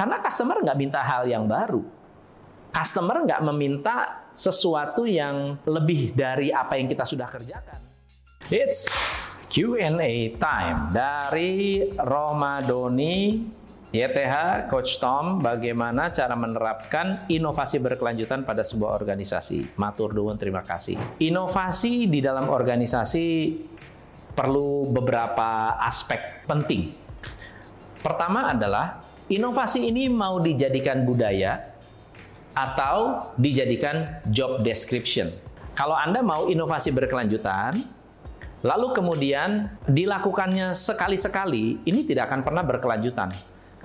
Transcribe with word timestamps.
Karena 0.00 0.16
customer 0.24 0.64
nggak 0.64 0.78
minta 0.80 1.04
hal 1.04 1.28
yang 1.28 1.44
baru. 1.44 1.84
Customer 2.72 3.20
nggak 3.20 3.44
meminta 3.52 4.24
sesuatu 4.32 5.04
yang 5.04 5.60
lebih 5.68 6.16
dari 6.16 6.48
apa 6.48 6.80
yang 6.80 6.88
kita 6.88 7.04
sudah 7.04 7.28
kerjakan. 7.28 7.84
It's 8.48 8.88
Q&A 9.52 10.40
time 10.40 10.88
dari 10.88 11.84
Romadoni 12.00 13.44
YTH 13.92 14.64
Coach 14.72 14.96
Tom 15.04 15.44
bagaimana 15.44 16.08
cara 16.08 16.32
menerapkan 16.32 17.28
inovasi 17.28 17.76
berkelanjutan 17.84 18.48
pada 18.48 18.64
sebuah 18.64 18.96
organisasi. 18.96 19.76
Matur 19.76 20.16
nuwun 20.16 20.40
terima 20.40 20.64
kasih. 20.64 20.96
Inovasi 21.20 22.08
di 22.08 22.24
dalam 22.24 22.48
organisasi 22.48 23.52
perlu 24.32 24.88
beberapa 24.88 25.76
aspek 25.76 26.48
penting. 26.48 26.88
Pertama 28.00 28.48
adalah 28.48 29.09
inovasi 29.30 29.86
ini 29.86 30.10
mau 30.10 30.42
dijadikan 30.42 31.06
budaya 31.06 31.70
atau 32.52 33.30
dijadikan 33.38 34.20
job 34.28 34.66
description. 34.66 35.30
Kalau 35.78 35.94
Anda 35.94 36.20
mau 36.20 36.50
inovasi 36.50 36.90
berkelanjutan, 36.90 37.78
lalu 38.66 38.86
kemudian 38.90 39.70
dilakukannya 39.86 40.74
sekali-sekali, 40.74 41.86
ini 41.86 42.00
tidak 42.04 42.28
akan 42.28 42.42
pernah 42.42 42.66
berkelanjutan 42.66 43.30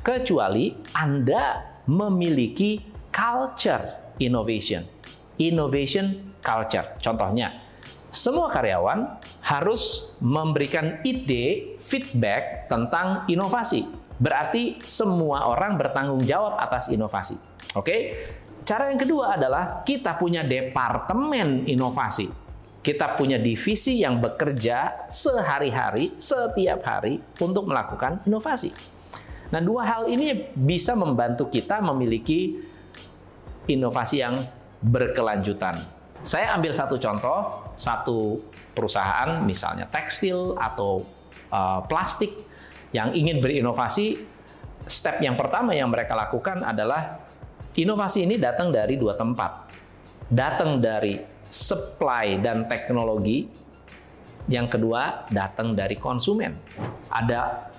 kecuali 0.02 0.74
Anda 0.98 1.62
memiliki 1.86 2.82
culture 3.14 4.18
innovation. 4.18 4.82
Innovation 5.38 6.34
culture. 6.42 6.98
Contohnya, 7.04 7.60
semua 8.10 8.48
karyawan 8.48 9.20
harus 9.46 10.16
memberikan 10.24 11.04
ide, 11.06 11.78
feedback 11.84 12.72
tentang 12.72 13.28
inovasi. 13.28 14.05
Berarti 14.16 14.80
semua 14.88 15.48
orang 15.52 15.76
bertanggung 15.76 16.24
jawab 16.24 16.56
atas 16.56 16.88
inovasi. 16.88 17.36
Oke? 17.76 18.16
Cara 18.66 18.90
yang 18.90 18.98
kedua 18.98 19.38
adalah 19.38 19.86
kita 19.86 20.18
punya 20.18 20.42
departemen 20.42 21.70
inovasi. 21.70 22.32
Kita 22.82 23.18
punya 23.18 23.38
divisi 23.42 24.02
yang 24.02 24.22
bekerja 24.22 25.10
sehari-hari, 25.10 26.18
setiap 26.22 26.86
hari 26.86 27.18
untuk 27.42 27.66
melakukan 27.66 28.22
inovasi. 28.26 28.70
Nah, 29.54 29.62
dua 29.62 29.86
hal 29.86 30.04
ini 30.10 30.50
bisa 30.54 30.98
membantu 30.98 31.50
kita 31.50 31.82
memiliki 31.82 32.58
inovasi 33.70 34.22
yang 34.22 34.46
berkelanjutan. 34.82 35.82
Saya 36.26 36.58
ambil 36.58 36.74
satu 36.74 36.98
contoh, 36.98 37.70
satu 37.78 38.42
perusahaan 38.74 39.42
misalnya 39.46 39.86
tekstil 39.86 40.58
atau 40.58 41.06
uh, 41.54 41.86
plastik 41.86 42.34
yang 42.94 43.16
ingin 43.16 43.42
berinovasi, 43.42 44.22
step 44.86 45.22
yang 45.24 45.34
pertama 45.40 45.74
yang 45.74 45.90
mereka 45.90 46.14
lakukan 46.14 46.62
adalah 46.62 47.22
inovasi 47.74 48.28
ini 48.28 48.38
datang 48.38 48.70
dari 48.70 49.00
dua 49.00 49.18
tempat. 49.18 49.70
Datang 50.26 50.82
dari 50.82 51.22
supply 51.50 52.42
dan 52.42 52.66
teknologi, 52.66 53.46
yang 54.46 54.70
kedua 54.70 55.26
datang 55.30 55.74
dari 55.74 55.98
konsumen. 55.98 56.54
Ada 57.10 57.72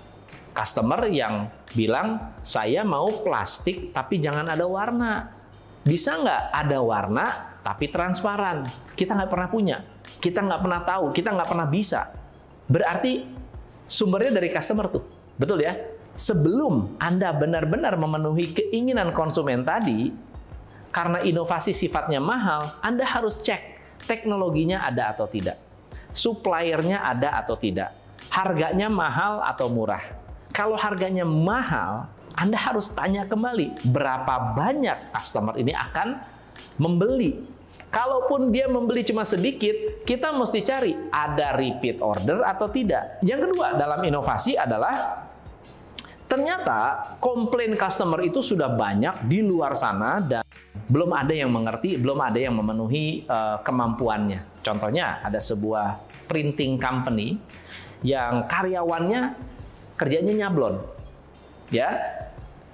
customer 0.51 1.07
yang 1.07 1.47
bilang 1.71 2.39
saya 2.41 2.81
mau 2.81 3.23
plastik 3.23 3.91
tapi 3.95 4.19
jangan 4.19 4.47
ada 4.47 4.65
warna. 4.67 5.31
Bisa 5.87 6.19
nggak 6.19 6.43
ada 6.51 6.79
warna 6.83 7.25
tapi 7.63 7.87
transparan? 7.87 8.67
Kita 8.97 9.15
nggak 9.15 9.31
pernah 9.31 9.47
punya, 9.47 9.77
kita 10.19 10.43
nggak 10.43 10.61
pernah 10.63 10.81
tahu, 10.83 11.05
kita 11.15 11.29
nggak 11.31 11.49
pernah 11.51 11.67
bisa. 11.69 12.01
Berarti 12.67 13.36
sumbernya 13.87 14.37
dari 14.37 14.51
customer 14.51 14.91
tuh, 14.91 15.03
betul 15.39 15.63
ya? 15.63 15.73
Sebelum 16.17 16.97
Anda 17.01 17.33
benar-benar 17.33 17.95
memenuhi 17.95 18.53
keinginan 18.53 19.13
konsumen 19.13 19.63
tadi, 19.63 20.13
karena 20.93 21.21
inovasi 21.23 21.71
sifatnya 21.73 22.21
mahal, 22.21 22.77
Anda 22.83 23.05
harus 23.05 23.39
cek 23.41 23.79
teknologinya 24.05 24.83
ada 24.83 25.13
atau 25.15 25.25
tidak, 25.25 25.57
suppliernya 26.13 27.05
ada 27.05 27.39
atau 27.39 27.55
tidak, 27.55 27.95
harganya 28.33 28.89
mahal 28.89 29.41
atau 29.45 29.69
murah 29.69 30.27
kalau 30.57 30.73
harganya 30.73 31.21
mahal, 31.21 32.09
Anda 32.33 32.57
harus 32.57 32.89
tanya 32.89 33.29
kembali 33.29 33.93
berapa 33.93 34.57
banyak 34.57 35.13
customer 35.13 35.53
ini 35.53 35.69
akan 35.69 36.17
membeli. 36.81 37.45
Kalaupun 37.87 38.51
dia 38.51 38.67
membeli 38.67 39.01
cuma 39.07 39.23
sedikit, 39.23 40.03
kita 40.03 40.35
mesti 40.35 40.59
cari 40.59 40.91
ada 41.07 41.55
repeat 41.55 42.03
order 42.03 42.43
atau 42.43 42.67
tidak. 42.67 43.23
Yang 43.23 43.47
kedua 43.47 43.79
dalam 43.79 44.03
inovasi 44.03 44.59
adalah 44.59 45.23
ternyata 46.27 47.15
komplain 47.23 47.79
customer 47.79 48.19
itu 48.27 48.43
sudah 48.43 48.67
banyak 48.67 49.23
di 49.31 49.39
luar 49.39 49.79
sana 49.79 50.19
dan 50.19 50.43
belum 50.91 51.15
ada 51.15 51.31
yang 51.31 51.47
mengerti, 51.47 51.95
belum 51.95 52.19
ada 52.19 52.35
yang 52.35 52.59
memenuhi 52.59 53.23
uh, 53.23 53.63
kemampuannya. 53.63 54.59
Contohnya 54.59 55.23
ada 55.23 55.39
sebuah 55.39 56.03
printing 56.27 56.75
company 56.75 57.39
yang 58.03 58.45
karyawannya 58.51 59.31
kerjanya 59.95 60.45
nyablon. 60.45 60.83
Ya, 61.71 61.95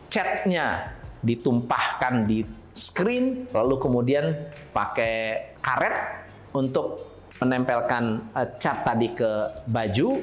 chatnya 0.09 0.93
ditumpahkan 1.21 2.29
di 2.29 2.45
screen, 2.73 3.47
lalu 3.53 3.77
kemudian 3.77 4.49
pakai 4.73 5.55
karet 5.61 6.25
untuk 6.53 7.13
menempelkan 7.41 8.29
uh, 8.33 8.47
cat 8.57 8.85
tadi 8.85 9.13
ke 9.13 9.29
baju 9.69 10.21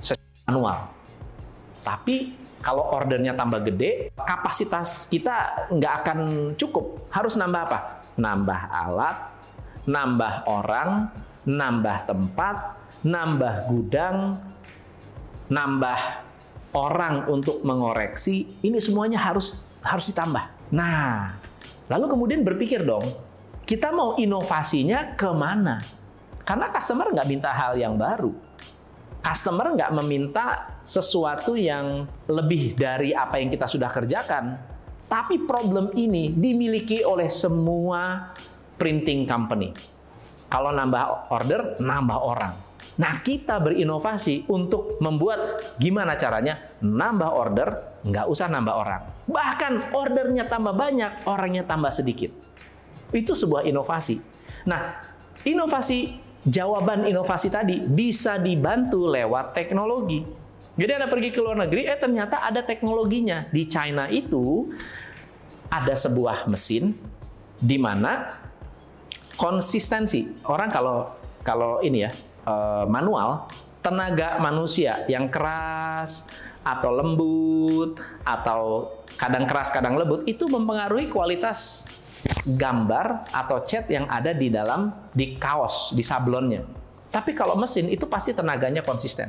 secara 0.00 0.42
manual. 0.48 0.78
Tapi 1.82 2.16
kalau 2.62 2.94
ordernya 2.94 3.34
tambah 3.34 3.60
gede, 3.66 4.14
kapasitas 4.14 5.06
kita 5.10 5.68
nggak 5.72 5.94
akan 6.04 6.18
cukup. 6.54 7.08
Harus 7.10 7.34
nambah 7.34 7.60
apa? 7.68 7.78
Nambah 8.16 8.60
alat, 8.70 9.16
nambah 9.88 10.34
orang, 10.46 11.10
nambah 11.42 11.96
tempat, 12.06 12.56
nambah 13.02 13.54
gudang, 13.66 14.38
nambah 15.50 16.00
orang 16.72 17.28
untuk 17.28 17.60
mengoreksi, 17.66 18.56
ini 18.62 18.78
semuanya 18.78 19.20
harus 19.20 19.58
harus 19.82 20.06
ditambah. 20.08 20.72
Nah, 20.72 21.36
lalu 21.90 22.06
kemudian 22.10 22.46
berpikir 22.46 22.82
dong, 22.86 23.06
kita 23.66 23.90
mau 23.94 24.18
inovasinya 24.18 25.14
ke 25.14 25.30
mana? 25.30 25.82
Karena 26.42 26.70
customer 26.74 27.10
nggak 27.14 27.28
minta 27.30 27.50
hal 27.54 27.78
yang 27.78 27.94
baru. 27.94 28.34
Customer 29.22 29.70
nggak 29.78 29.94
meminta 30.02 30.46
sesuatu 30.82 31.54
yang 31.54 32.10
lebih 32.26 32.74
dari 32.74 33.14
apa 33.14 33.38
yang 33.38 33.54
kita 33.54 33.70
sudah 33.70 33.86
kerjakan. 33.86 34.58
Tapi 35.06 35.46
problem 35.46 35.94
ini 35.94 36.34
dimiliki 36.34 37.06
oleh 37.06 37.30
semua 37.30 38.34
printing 38.74 39.28
company. 39.28 39.70
Kalau 40.50 40.74
nambah 40.74 41.30
order, 41.30 41.78
nambah 41.78 42.18
orang 42.18 42.54
Nah, 43.00 43.24
kita 43.24 43.56
berinovasi 43.56 44.44
untuk 44.52 45.00
membuat 45.00 45.64
gimana 45.80 46.12
caranya 46.20 46.76
nambah 46.84 47.30
order, 47.32 47.68
nggak 48.04 48.26
usah 48.28 48.52
nambah 48.52 48.74
orang. 48.74 49.02
Bahkan 49.24 49.96
ordernya 49.96 50.44
tambah 50.44 50.76
banyak, 50.76 51.24
orangnya 51.24 51.64
tambah 51.64 51.88
sedikit. 51.88 52.28
Itu 53.12 53.32
sebuah 53.32 53.64
inovasi. 53.64 54.20
Nah, 54.68 55.00
inovasi, 55.40 56.20
jawaban 56.44 57.08
inovasi 57.08 57.48
tadi 57.48 57.80
bisa 57.80 58.36
dibantu 58.36 59.08
lewat 59.08 59.56
teknologi. 59.56 60.20
Jadi 60.72 60.90
Anda 60.96 61.08
pergi 61.08 61.28
ke 61.32 61.40
luar 61.40 61.64
negeri, 61.68 61.84
eh 61.84 61.96
ternyata 62.00 62.44
ada 62.44 62.64
teknologinya. 62.64 63.48
Di 63.52 63.68
China 63.68 64.08
itu 64.08 64.72
ada 65.68 65.96
sebuah 65.96 66.48
mesin 66.48 66.92
di 67.56 67.76
mana 67.80 68.40
konsistensi. 69.36 70.28
Orang 70.48 70.72
kalau 70.72 71.12
kalau 71.44 71.80
ini 71.84 72.08
ya, 72.08 72.12
uh, 72.46 72.84
manual, 72.86 73.50
tenaga 73.82 74.38
manusia 74.38 75.02
yang 75.10 75.26
keras 75.28 76.30
atau 76.62 76.90
lembut 76.94 77.98
atau 78.22 78.94
kadang 79.18 79.50
keras 79.50 79.74
kadang 79.74 79.98
lembut 79.98 80.22
itu 80.30 80.46
mempengaruhi 80.46 81.10
kualitas 81.10 81.90
gambar 82.46 83.26
atau 83.34 83.66
cat 83.66 83.90
yang 83.90 84.06
ada 84.06 84.30
di 84.30 84.46
dalam 84.46 85.10
di 85.10 85.34
kaos 85.38 85.94
di 85.94 86.06
sablonnya. 86.06 86.62
Tapi 87.12 87.36
kalau 87.36 87.58
mesin 87.58 87.90
itu 87.92 88.08
pasti 88.08 88.32
tenaganya 88.32 88.80
konsisten. 88.80 89.28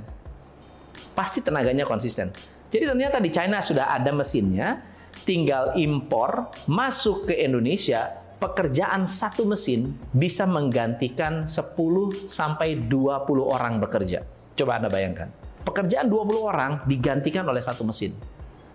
Pasti 1.18 1.44
tenaganya 1.44 1.84
konsisten. 1.84 2.32
Jadi 2.70 2.90
ternyata 2.90 3.22
di 3.22 3.30
China 3.30 3.60
sudah 3.60 3.92
ada 3.92 4.10
mesinnya, 4.10 4.82
tinggal 5.28 5.76
impor 5.78 6.54
masuk 6.66 7.30
ke 7.30 7.38
Indonesia 7.44 8.23
pekerjaan 8.44 9.08
satu 9.08 9.48
mesin 9.48 9.96
bisa 10.12 10.44
menggantikan 10.44 11.48
10 11.48 12.28
sampai 12.28 12.76
20 12.76 13.24
orang 13.40 13.80
bekerja. 13.80 14.28
Coba 14.60 14.84
Anda 14.84 14.92
bayangkan. 14.92 15.32
Pekerjaan 15.64 16.12
20 16.12 16.44
orang 16.44 16.72
digantikan 16.84 17.48
oleh 17.48 17.64
satu 17.64 17.88
mesin. 17.88 18.12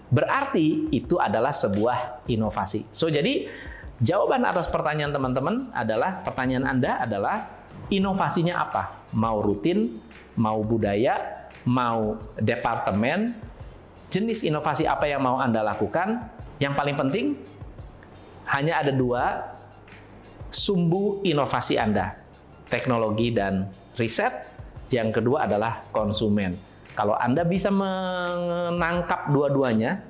Berarti 0.09 0.89
itu 0.89 1.21
adalah 1.21 1.53
sebuah 1.53 2.25
inovasi. 2.33 2.89
So 2.97 3.13
jadi 3.13 3.45
jawaban 4.01 4.41
atas 4.49 4.73
pertanyaan 4.73 5.13
teman-teman 5.13 5.69
adalah 5.77 6.25
pertanyaan 6.25 6.65
Anda 6.65 7.05
adalah 7.05 7.45
inovasinya 7.93 8.57
apa? 8.57 9.13
Mau 9.13 9.45
rutin, 9.45 10.01
mau 10.41 10.65
budaya, 10.65 11.45
mau 11.69 12.17
departemen, 12.41 13.37
jenis 14.09 14.49
inovasi 14.49 14.89
apa 14.89 15.05
yang 15.05 15.21
mau 15.21 15.37
Anda 15.37 15.61
lakukan, 15.61 16.41
Yang 16.59 16.75
paling 16.75 16.97
penting 16.99 17.27
hanya 18.51 18.83
ada 18.83 18.91
dua 18.91 19.55
sumbu 20.51 21.21
inovasi 21.25 21.77
Anda, 21.77 22.17
teknologi 22.69 23.33
dan 23.33 23.69
riset. 23.97 24.47
Yang 24.89 25.21
kedua 25.21 25.45
adalah 25.45 25.85
konsumen. 25.93 26.57
Kalau 26.97 27.15
Anda 27.15 27.45
bisa 27.45 27.69
menangkap 27.69 29.29
dua-duanya, 29.31 30.01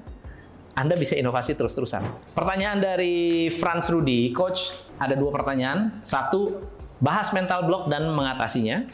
Anda 0.78 0.94
bisa 0.94 1.18
inovasi 1.18 1.58
terus-terusan. 1.58 2.32
Pertanyaan 2.38 2.78
dari 2.78 3.50
Franz 3.50 3.90
Rudy, 3.90 4.30
coach, 4.30 4.70
ada 5.02 5.18
dua 5.18 5.34
pertanyaan. 5.34 5.98
Satu, 6.06 6.62
bahas 7.02 7.34
mental 7.34 7.66
block 7.66 7.90
dan 7.90 8.06
mengatasinya. 8.14 8.86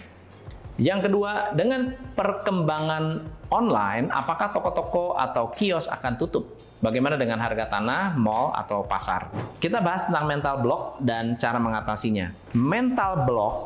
Yang 0.81 1.07
kedua, 1.07 1.53
dengan 1.55 1.95
perkembangan 2.17 3.23
online, 3.53 4.11
apakah 4.11 4.51
toko-toko 4.51 5.15
atau 5.15 5.53
kios 5.53 5.87
akan 5.87 6.17
tutup? 6.19 6.64
Bagaimana 6.83 7.15
dengan 7.15 7.41
harga 7.41 7.71
tanah, 7.71 8.19
mall, 8.19 8.53
atau 8.53 8.85
pasar? 8.85 9.31
Kita 9.63 9.81
bahas 9.81 10.07
tentang 10.07 10.27
mental 10.29 10.61
block 10.61 11.01
dan 11.01 11.39
cara 11.39 11.57
mengatasinya. 11.57 12.55
Mental 12.55 13.25
block 13.25 13.57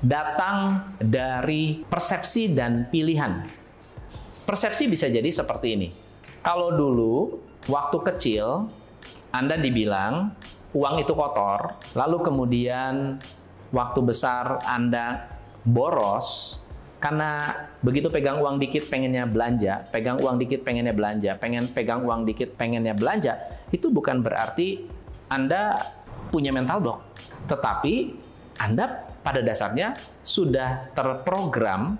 datang 0.00 0.88
dari 0.96 1.84
persepsi 1.84 2.52
dan 2.52 2.88
pilihan. 2.88 3.44
Persepsi 4.44 4.88
bisa 4.88 5.06
jadi 5.06 5.28
seperti 5.28 5.68
ini. 5.76 5.88
Kalau 6.40 6.72
dulu, 6.72 7.40
waktu 7.68 7.98
kecil, 8.12 8.68
Anda 9.30 9.60
dibilang 9.60 10.32
uang 10.72 11.04
itu 11.04 11.12
kotor, 11.12 11.76
lalu 11.92 12.16
kemudian 12.24 13.20
waktu 13.70 14.00
besar 14.02 14.62
Anda 14.64 15.36
boros, 15.62 16.59
karena 17.00 17.56
begitu 17.80 18.12
pegang 18.12 18.44
uang 18.44 18.60
dikit 18.60 18.92
pengennya 18.92 19.24
belanja, 19.24 19.88
pegang 19.88 20.20
uang 20.20 20.36
dikit 20.36 20.60
pengennya 20.60 20.92
belanja, 20.92 21.32
pengen 21.40 21.72
pegang 21.72 22.04
uang 22.04 22.28
dikit 22.28 22.52
pengennya 22.60 22.92
belanja, 22.92 23.40
itu 23.72 23.88
bukan 23.88 24.20
berarti 24.20 24.84
Anda 25.32 25.80
punya 26.28 26.52
mental 26.52 26.84
block. 26.84 27.00
Tetapi 27.48 27.94
Anda 28.60 29.08
pada 29.24 29.40
dasarnya 29.40 29.96
sudah 30.20 30.92
terprogram 30.92 31.96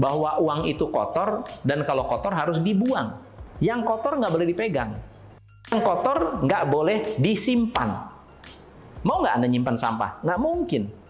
bahwa 0.00 0.40
uang 0.40 0.64
itu 0.64 0.88
kotor 0.88 1.44
dan 1.60 1.84
kalau 1.84 2.08
kotor 2.08 2.32
harus 2.32 2.56
dibuang. 2.64 3.20
Yang 3.60 3.84
kotor 3.84 4.16
nggak 4.16 4.32
boleh 4.32 4.48
dipegang. 4.48 4.96
Yang 5.68 5.82
kotor 5.84 6.40
nggak 6.48 6.64
boleh 6.72 7.20
disimpan. 7.20 8.08
Mau 9.04 9.20
nggak 9.20 9.34
Anda 9.36 9.48
nyimpan 9.52 9.76
sampah? 9.76 10.24
Nggak 10.24 10.40
mungkin 10.40 11.01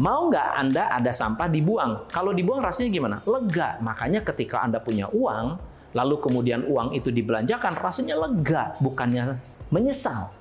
Mau 0.00 0.32
nggak 0.32 0.48
Anda 0.56 0.88
ada 0.88 1.12
sampah 1.12 1.44
dibuang? 1.52 2.08
Kalau 2.08 2.32
dibuang 2.32 2.64
rasanya 2.64 2.88
gimana? 2.88 3.16
Lega. 3.28 3.76
Makanya 3.84 4.24
ketika 4.24 4.64
Anda 4.64 4.80
punya 4.80 5.12
uang, 5.12 5.60
lalu 5.92 6.16
kemudian 6.24 6.64
uang 6.64 6.96
itu 6.96 7.12
dibelanjakan, 7.12 7.76
rasanya 7.76 8.16
lega, 8.16 8.80
bukannya 8.80 9.36
menyesal. 9.68 10.32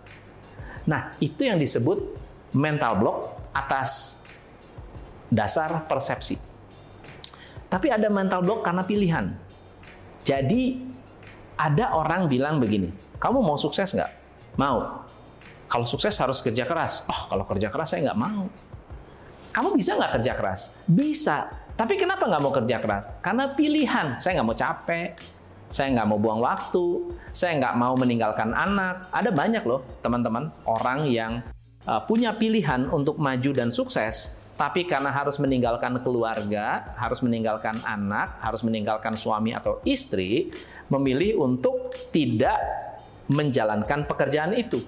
Nah, 0.88 1.12
itu 1.20 1.44
yang 1.44 1.60
disebut 1.60 2.00
mental 2.56 3.04
block 3.04 3.18
atas 3.52 4.24
dasar 5.28 5.84
persepsi. 5.92 6.40
Tapi 7.68 7.92
ada 7.92 8.08
mental 8.08 8.40
block 8.40 8.64
karena 8.64 8.88
pilihan. 8.88 9.36
Jadi, 10.24 10.88
ada 11.60 12.00
orang 12.00 12.32
bilang 12.32 12.64
begini, 12.64 12.96
kamu 13.20 13.44
mau 13.44 13.60
sukses 13.60 13.92
nggak? 13.92 14.12
Mau. 14.56 15.04
Kalau 15.68 15.84
sukses 15.86 16.16
harus 16.16 16.40
kerja 16.40 16.64
keras. 16.64 17.04
Oh, 17.12 17.28
kalau 17.28 17.44
kerja 17.44 17.68
keras 17.68 17.92
saya 17.92 18.10
nggak 18.10 18.20
mau. 18.24 18.48
Kamu 19.50 19.74
bisa 19.74 19.98
nggak 19.98 20.22
kerja 20.22 20.34
keras? 20.38 20.62
Bisa. 20.86 21.50
Tapi 21.74 21.96
kenapa 21.96 22.28
nggak 22.28 22.42
mau 22.44 22.54
kerja 22.54 22.78
keras? 22.78 23.04
Karena 23.24 23.56
pilihan. 23.56 24.20
Saya 24.20 24.40
nggak 24.40 24.48
mau 24.48 24.58
capek, 24.58 25.10
saya 25.70 25.88
nggak 25.96 26.08
mau 26.10 26.20
buang 26.20 26.42
waktu, 26.42 27.14
saya 27.30 27.56
nggak 27.62 27.76
mau 27.78 27.94
meninggalkan 27.96 28.52
anak. 28.52 29.08
Ada 29.14 29.30
banyak 29.32 29.64
loh 29.64 29.86
teman-teman 30.02 30.50
orang 30.66 31.08
yang 31.08 31.40
uh, 31.86 32.02
punya 32.04 32.36
pilihan 32.36 32.90
untuk 32.90 33.22
maju 33.22 33.52
dan 33.54 33.70
sukses, 33.70 34.42
tapi 34.60 34.84
karena 34.90 35.14
harus 35.14 35.40
meninggalkan 35.40 36.02
keluarga, 36.04 36.92
harus 37.00 37.24
meninggalkan 37.24 37.80
anak, 37.86 38.44
harus 38.44 38.60
meninggalkan 38.66 39.16
suami 39.16 39.56
atau 39.56 39.80
istri, 39.88 40.52
memilih 40.92 41.40
untuk 41.40 41.96
tidak 42.12 42.60
menjalankan 43.30 44.10
pekerjaan 44.10 44.58
itu. 44.58 44.82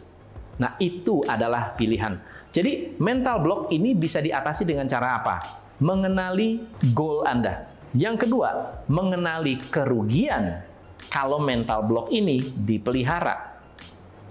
Nah, 0.59 0.75
itu 0.81 1.23
adalah 1.23 1.75
pilihan. 1.77 2.19
Jadi 2.51 2.99
mental 2.99 3.39
block 3.39 3.61
ini 3.71 3.95
bisa 3.95 4.19
diatasi 4.19 4.67
dengan 4.67 4.89
cara 4.89 5.21
apa? 5.23 5.35
Mengenali 5.79 6.59
goal 6.91 7.23
Anda. 7.23 7.71
Yang 7.95 8.27
kedua, 8.27 8.83
mengenali 8.91 9.59
kerugian 9.71 10.63
kalau 11.11 11.39
mental 11.39 11.83
block 11.87 12.07
ini 12.11 12.43
dipelihara. 12.55 13.59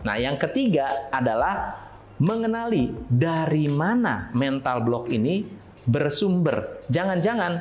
Nah, 0.01 0.17
yang 0.17 0.41
ketiga 0.41 1.13
adalah 1.13 1.77
mengenali 2.21 2.93
dari 3.09 3.69
mana 3.69 4.29
mental 4.37 4.85
block 4.85 5.09
ini 5.09 5.45
bersumber. 5.85 6.85
Jangan-jangan 6.93 7.53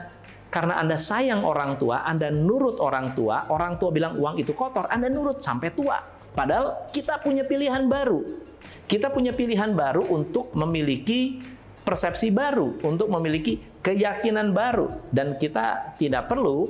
karena 0.50 0.82
Anda 0.82 0.98
sayang 1.00 1.44
orang 1.48 1.80
tua, 1.80 2.04
Anda 2.04 2.32
nurut 2.32 2.82
orang 2.84 3.16
tua, 3.16 3.48
orang 3.48 3.80
tua 3.80 3.90
bilang 3.94 4.20
uang 4.20 4.40
itu 4.40 4.52
kotor, 4.56 4.88
Anda 4.92 5.08
nurut 5.08 5.40
sampai 5.40 5.70
tua. 5.72 6.19
Padahal 6.34 6.90
kita 6.94 7.20
punya 7.22 7.44
pilihan 7.46 7.86
baru. 7.90 8.42
Kita 8.90 9.14
punya 9.14 9.34
pilihan 9.34 9.74
baru 9.74 10.06
untuk 10.10 10.54
memiliki 10.58 11.42
persepsi 11.86 12.30
baru, 12.30 12.82
untuk 12.86 13.10
memiliki 13.10 13.58
keyakinan 13.82 14.54
baru, 14.54 15.10
dan 15.10 15.38
kita 15.42 15.98
tidak 15.98 16.30
perlu 16.30 16.70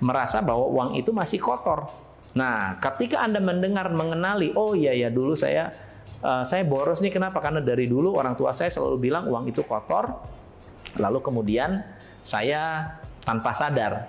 merasa 0.00 0.44
bahwa 0.44 0.68
uang 0.68 0.90
itu 1.00 1.10
masih 1.12 1.40
kotor. 1.40 1.88
Nah, 2.36 2.76
ketika 2.76 3.24
Anda 3.24 3.40
mendengar, 3.40 3.88
mengenali, 3.88 4.52
oh 4.52 4.76
iya 4.76 4.92
ya 4.92 5.08
dulu 5.08 5.32
saya 5.32 5.72
uh, 6.22 6.44
saya 6.44 6.62
boros 6.68 7.00
nih 7.00 7.12
kenapa? 7.12 7.40
Karena 7.40 7.64
dari 7.64 7.88
dulu 7.88 8.14
orang 8.14 8.36
tua 8.36 8.52
saya 8.52 8.68
selalu 8.68 8.96
bilang 9.00 9.24
uang 9.26 9.48
itu 9.48 9.64
kotor. 9.64 10.12
Lalu 10.98 11.18
kemudian 11.20 11.80
saya 12.20 12.92
tanpa 13.22 13.52
sadar 13.56 14.08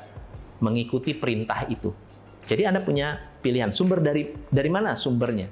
mengikuti 0.60 1.16
perintah 1.16 1.68
itu. 1.68 1.92
Jadi 2.50 2.66
Anda 2.66 2.82
punya 2.82 3.22
pilihan. 3.46 3.70
Sumber 3.70 4.02
dari 4.02 4.34
dari 4.50 4.70
mana 4.74 4.98
sumbernya? 4.98 5.46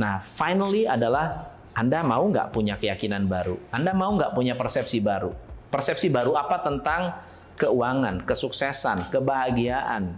Nah, 0.00 0.24
finally 0.24 0.88
adalah 0.88 1.52
Anda 1.76 2.00
mau 2.00 2.24
nggak 2.24 2.56
punya 2.56 2.80
keyakinan 2.80 3.28
baru? 3.28 3.60
Anda 3.68 3.92
mau 3.92 4.16
nggak 4.16 4.32
punya 4.32 4.56
persepsi 4.56 5.04
baru? 5.04 5.36
Persepsi 5.68 6.08
baru 6.08 6.32
apa 6.40 6.64
tentang 6.64 7.20
keuangan, 7.60 8.24
kesuksesan, 8.24 9.12
kebahagiaan 9.12 10.16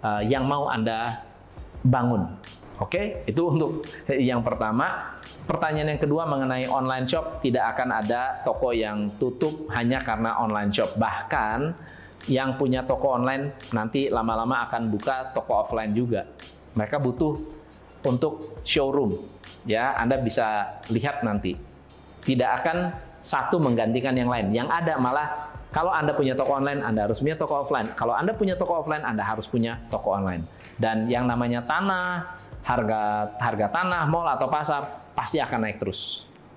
uh, 0.00 0.24
yang 0.24 0.48
mau 0.48 0.72
Anda 0.72 1.20
bangun? 1.84 2.24
Oke, 2.76 2.92
okay? 2.92 3.06
itu 3.28 3.40
untuk 3.44 3.84
yang 4.08 4.40
pertama. 4.40 5.16
Pertanyaan 5.46 5.94
yang 5.94 6.02
kedua 6.02 6.26
mengenai 6.26 6.66
online 6.66 7.06
shop, 7.06 7.38
tidak 7.38 7.76
akan 7.76 8.02
ada 8.02 8.42
toko 8.42 8.74
yang 8.74 9.14
tutup 9.14 9.70
hanya 9.76 10.02
karena 10.02 10.42
online 10.42 10.74
shop. 10.74 10.98
Bahkan 10.98 11.58
yang 12.26 12.56
punya 12.58 12.82
toko 12.82 13.14
online 13.20 13.54
nanti 13.70 14.08
lama-lama 14.08 14.64
akan 14.66 14.88
buka 14.90 15.30
toko 15.36 15.62
offline 15.62 15.92
juga. 15.92 16.26
Mereka 16.74 16.96
butuh 16.98 17.36
untuk 18.02 18.60
showroom. 18.66 19.20
Ya, 19.68 19.94
Anda 19.94 20.18
bisa 20.18 20.80
lihat 20.90 21.22
nanti. 21.22 21.54
Tidak 22.26 22.50
akan 22.62 22.76
satu 23.22 23.62
menggantikan 23.62 24.14
yang 24.14 24.30
lain. 24.30 24.50
Yang 24.50 24.68
ada 24.72 24.94
malah 24.98 25.28
kalau 25.70 25.92
Anda 25.92 26.16
punya 26.16 26.32
toko 26.32 26.56
online, 26.56 26.80
Anda 26.80 27.04
harus 27.04 27.20
punya 27.20 27.36
toko 27.36 27.60
offline. 27.60 27.92
Kalau 27.94 28.16
Anda 28.16 28.32
punya 28.32 28.54
toko 28.56 28.80
offline, 28.80 29.04
Anda 29.04 29.22
harus 29.22 29.44
punya 29.44 29.76
toko 29.92 30.14
online. 30.14 30.46
Dan 30.80 31.08
yang 31.10 31.28
namanya 31.28 31.64
tanah, 31.64 32.24
harga 32.64 33.32
harga 33.38 33.66
tanah, 33.70 34.02
mall 34.08 34.26
atau 34.26 34.48
pasar 34.48 35.12
pasti 35.12 35.36
akan 35.36 35.68
naik 35.68 35.78
terus. 35.80 36.26